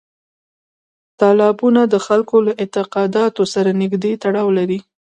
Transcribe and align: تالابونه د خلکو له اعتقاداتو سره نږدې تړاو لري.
تالابونه 1.19 1.81
د 1.87 1.95
خلکو 2.05 2.35
له 2.45 2.51
اعتقاداتو 2.61 3.43
سره 3.53 3.69
نږدې 3.81 4.11
تړاو 4.23 4.47
لري. 4.57 4.79